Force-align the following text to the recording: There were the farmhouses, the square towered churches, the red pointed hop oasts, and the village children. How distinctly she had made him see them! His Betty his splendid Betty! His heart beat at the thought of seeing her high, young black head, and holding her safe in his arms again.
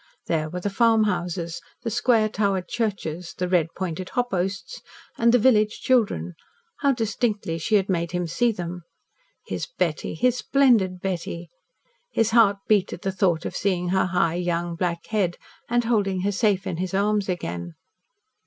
There 0.25 0.49
were 0.49 0.59
the 0.61 0.71
farmhouses, 0.71 1.61
the 1.83 1.91
square 1.91 2.27
towered 2.27 2.67
churches, 2.67 3.35
the 3.37 3.47
red 3.47 3.67
pointed 3.77 4.09
hop 4.09 4.33
oasts, 4.33 4.81
and 5.15 5.31
the 5.31 5.37
village 5.37 5.79
children. 5.79 6.33
How 6.79 6.91
distinctly 6.93 7.59
she 7.59 7.75
had 7.75 7.87
made 7.87 8.11
him 8.11 8.25
see 8.25 8.51
them! 8.51 8.81
His 9.45 9.67
Betty 9.77 10.15
his 10.15 10.37
splendid 10.37 11.01
Betty! 11.01 11.51
His 12.11 12.31
heart 12.31 12.57
beat 12.67 12.91
at 12.93 13.03
the 13.03 13.11
thought 13.11 13.45
of 13.45 13.55
seeing 13.55 13.89
her 13.89 14.07
high, 14.07 14.33
young 14.33 14.73
black 14.75 15.05
head, 15.09 15.37
and 15.69 15.83
holding 15.83 16.21
her 16.21 16.31
safe 16.31 16.65
in 16.65 16.77
his 16.77 16.95
arms 16.95 17.29
again. 17.29 17.75